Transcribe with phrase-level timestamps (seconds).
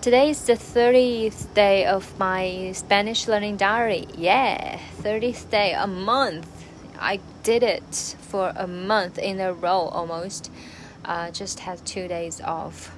[0.00, 4.06] Today is the 30th day of my Spanish learning diary.
[4.16, 6.48] Yeah, 30th day, a month.
[7.00, 10.52] I did it for a month in a row almost.
[11.04, 12.96] Uh, just had two days off.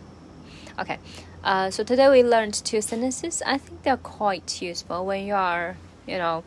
[0.78, 0.98] Okay,
[1.42, 3.42] uh, so today we learned two sentences.
[3.46, 6.44] I think they're quite useful when you are, you know,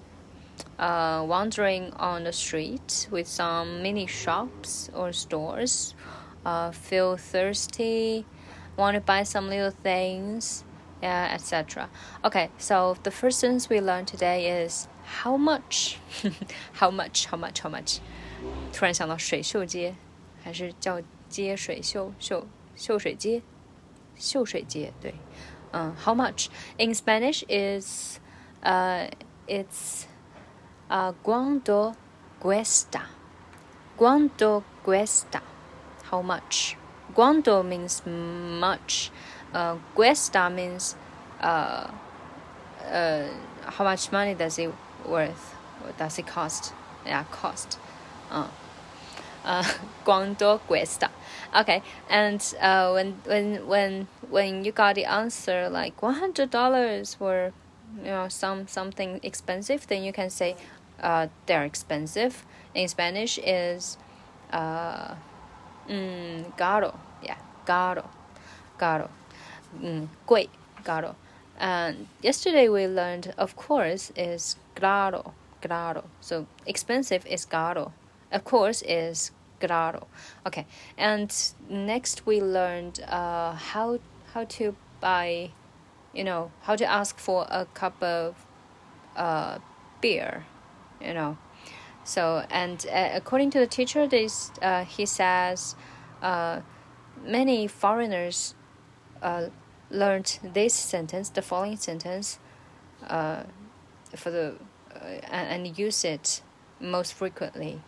[0.77, 5.95] uh, wandering on the street with some mini shops or stores,
[6.45, 8.27] uh, feel thirsty
[8.76, 10.64] want to buy some little things,
[11.02, 11.88] yeah, etc.
[12.24, 14.88] Okay, so the first sentence we learned today is
[15.22, 15.98] how much,
[16.74, 18.00] how much, how much, how much。
[18.72, 19.94] 突然想到水秀街，
[20.44, 23.42] 还是叫接水秀秀秀水街，
[24.16, 25.14] 秀水街对，
[25.72, 26.48] 嗯，how much
[26.78, 28.20] in Spanish is,
[28.62, 29.10] uh,
[29.48, 30.04] it's,
[30.88, 31.94] uh, cuánto
[32.40, 33.06] cuesta,
[33.96, 35.40] cuánto cuesta,
[36.10, 36.76] how much.
[37.15, 39.11] Guando means much.
[39.53, 40.95] Uh, Cuesta means
[41.41, 41.87] uh,
[42.85, 43.27] uh,
[43.65, 44.71] how much money does it
[45.07, 45.53] worth?
[45.81, 46.73] What does it cost?
[47.05, 47.77] Yeah, cost.
[48.31, 48.47] Uh,
[49.45, 49.63] uh,
[50.05, 51.09] Cuánto cuesta?
[51.55, 57.13] Okay, and uh, when when when when you got the answer like one hundred dollars
[57.13, 57.53] for
[57.97, 60.55] you know some something expensive, then you can say
[61.01, 62.45] uh, they're expensive.
[62.73, 63.97] In Spanish is
[64.51, 65.15] uh,
[65.87, 66.93] mm, caro.
[67.21, 68.09] Yeah, caro.
[68.77, 69.09] Caro.
[69.79, 70.49] Mm, 贵
[70.83, 71.15] caro.
[71.57, 75.33] And yesterday we learned, of course, is claro.
[75.61, 76.03] Claro.
[76.21, 77.93] So expensive is caro.
[78.31, 80.07] Of course is claro.
[80.45, 80.65] Okay.
[80.97, 81.33] And
[81.69, 83.99] next we learned uh, how
[84.33, 85.51] how to buy,
[86.13, 88.35] you know, how to ask for a cup of
[89.15, 89.59] uh,
[90.01, 90.45] beer,
[90.99, 91.37] you know.
[92.03, 95.75] So, and uh, according to the teacher, this uh, he says,
[96.21, 96.61] uh,
[97.23, 98.55] many foreigners
[99.21, 99.47] uh,
[99.89, 102.39] learned this sentence, the following sentence,
[103.07, 103.43] uh,
[104.15, 104.55] for the
[104.93, 106.41] uh, and, use it
[106.79, 107.81] most frequently.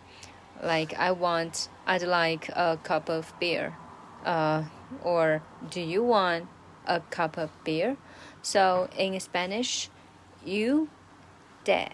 [0.63, 3.75] Like I want, I'd like a cup of beer,
[5.03, 6.47] or do you want
[6.87, 7.97] a cup of beer?
[8.41, 9.89] So in Spanish,
[10.45, 10.89] you
[11.65, 11.89] de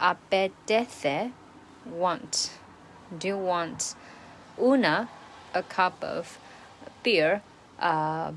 [0.00, 1.32] apetece
[1.86, 2.58] want.
[3.16, 3.94] Do you want
[4.60, 5.08] una
[5.54, 6.38] a cup of
[7.02, 7.42] beer?
[7.78, 8.32] Uh,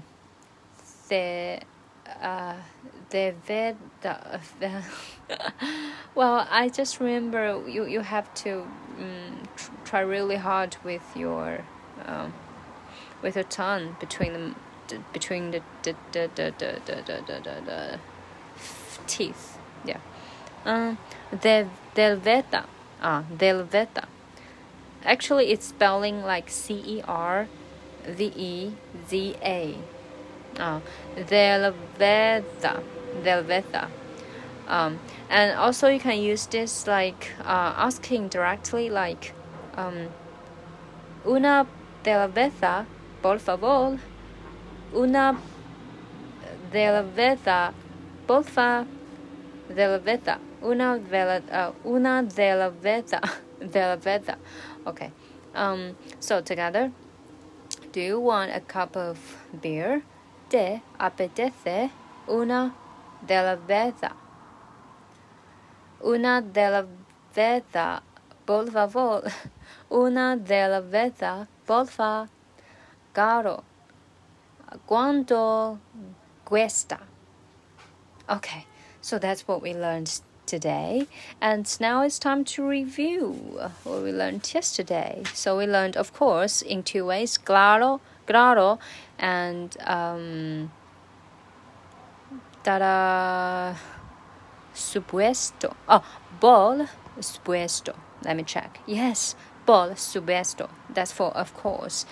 [1.10, 1.60] the
[2.22, 2.56] uh,
[3.10, 4.42] the veda,
[6.16, 8.62] well, I just remember you you have to
[9.00, 9.44] um,
[9.84, 11.66] try really hard with your
[12.06, 12.34] um,
[13.22, 14.56] with your tongue between
[14.88, 18.00] the between the the the the the the, the, the, the
[19.08, 19.58] teeth.
[19.86, 19.98] Yeah.
[20.66, 20.98] Um,
[21.34, 22.66] Delveta.
[23.02, 24.06] Ah, Delveta.
[25.04, 27.48] Actually, it's spelling like C E R
[28.06, 28.74] V E
[29.08, 29.76] Z A.
[30.60, 30.82] Ah,
[31.16, 32.84] Delveta.
[33.24, 33.88] Delveta.
[34.68, 39.34] Um, and also you can use this like uh, asking directly, like
[39.76, 40.08] um,
[41.26, 41.68] una
[42.04, 42.86] delveta,
[43.22, 44.00] por favor.
[44.94, 45.38] Una
[46.72, 47.74] delveta,
[48.28, 48.88] por favor.
[49.70, 50.40] Delveta.
[50.62, 53.20] Una vela, uh, una delveta.
[53.60, 54.38] delveta.
[54.86, 55.12] Okay.
[55.56, 56.92] Um, so together,
[57.92, 59.18] do you want a cup of
[59.62, 60.04] beer?
[60.50, 61.90] ¿Te apetece
[62.28, 62.74] una
[63.26, 64.14] delveta?
[66.04, 68.02] Una delveta,
[68.46, 69.24] por favor.
[69.92, 72.30] Una delveta, por favor.
[73.14, 73.64] Caro.
[74.88, 75.80] ¿Cuánto
[76.46, 77.00] cuesta?
[78.30, 78.66] Okay,
[79.02, 81.08] so that's what we learned today.
[81.40, 85.24] And now it's time to review what we learned yesterday.
[85.34, 88.80] So we learned, of course, in two ways claro, claro,
[89.18, 90.72] and um,
[92.64, 93.76] tada
[94.74, 95.76] supuesto.
[95.88, 96.04] Oh,
[96.40, 96.88] bol
[97.20, 97.96] supuesto.
[98.24, 98.80] Let me check.
[98.86, 99.36] Yes,
[99.66, 100.70] bol supuesto.
[100.90, 102.06] That's for of course.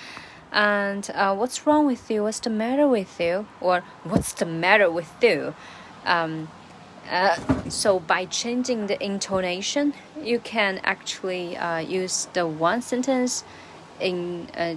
[0.52, 2.24] And uh, what's wrong with you?
[2.24, 3.46] What's the matter with you?
[3.62, 5.54] Or what's the matter with you?
[6.06, 6.50] Um,
[7.10, 13.44] uh, so by changing the intonation, you can actually uh, use the one sentence
[14.00, 14.76] in uh,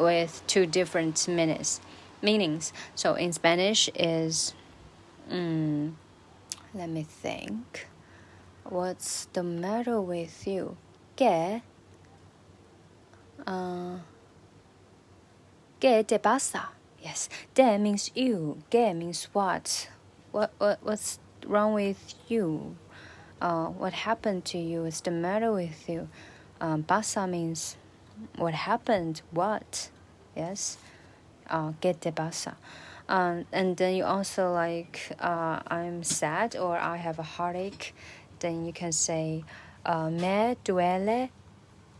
[0.00, 1.80] with two different meanings.
[2.22, 2.72] Meanings.
[2.94, 4.54] So in Spanish is,
[5.30, 5.92] mm,
[6.74, 7.88] let me think.
[8.64, 10.76] What's the matter with you?
[11.16, 11.62] ¿Qué?
[13.46, 13.98] Uh,
[15.80, 16.68] ¿Qué te pasa?
[17.02, 18.58] Yes, de means you.
[18.70, 19.88] ¿Qué means what?
[20.32, 22.76] What what what's wrong with you?
[23.40, 24.82] Uh, what happened to you?
[24.82, 26.08] What's the matter with you?
[26.60, 27.76] Um, pasa means
[28.36, 29.90] what happened, what?
[30.36, 30.78] Yes.
[31.48, 32.56] Uh, ¿Qué te pasa?
[33.08, 37.94] Um, and then you also like uh, I'm sad or I have a heartache.
[38.40, 39.44] Then you can say
[39.86, 41.30] uh, me duele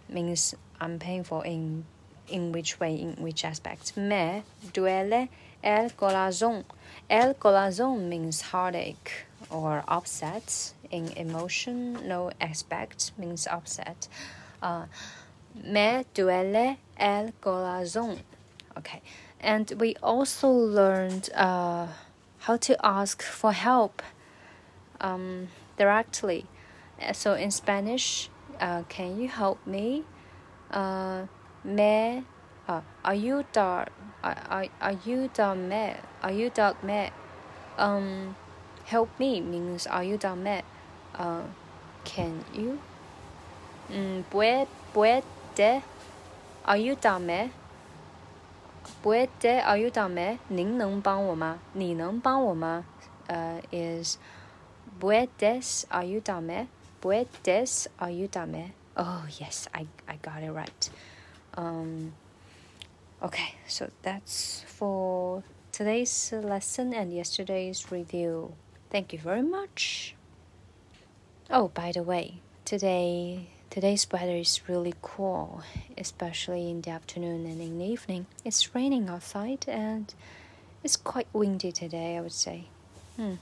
[0.08, 1.84] means I'm painful in
[2.28, 3.96] in which way in which aspect.
[3.96, 4.42] Me
[4.74, 5.28] duele
[5.62, 6.64] el corazón.
[7.08, 12.06] El corazón means heartache or upset in emotion.
[12.06, 14.08] No aspect means upset.
[14.62, 14.86] Uh,
[15.64, 18.18] me duele el corazón.
[18.76, 19.02] Okay,
[19.40, 21.86] and we also learned uh,
[22.38, 24.02] how to ask for help
[25.00, 26.46] um, directly.
[27.12, 30.04] So in Spanish, uh, can you help me?
[30.70, 31.26] Uh,
[31.64, 32.24] me,
[32.68, 33.88] uh, ayudar,
[34.21, 37.11] ayúdame, ayúdame.
[37.77, 38.35] Um,
[38.85, 40.63] help me means ayúdame.
[41.17, 41.43] Uh,
[42.05, 42.79] can you?
[43.89, 45.83] Mm, puede, puede
[46.65, 47.51] ayúdame.
[49.01, 50.39] Puede ayudarme?
[50.49, 51.59] 您能帮我吗？
[51.73, 52.85] 你能帮我吗？
[53.27, 54.17] 呃、uh,，is
[54.99, 56.67] puedes ayudarme?
[57.01, 58.71] Puedes ayudarme?
[58.95, 60.89] Oh yes, I I got it right.
[61.57, 62.13] Um.
[63.20, 65.42] Okay, so that's for
[65.72, 68.54] today's lesson and yesterday's review.
[68.90, 70.14] Thank you very much.
[71.50, 72.34] Oh, by the way,
[72.64, 75.62] today today's weather is really cool,
[75.96, 78.26] especially in the afternoon and in the evening.
[78.44, 80.14] It's raining outside and
[80.84, 82.66] it's quite windy today, I would say.
[83.16, 83.34] Hmm.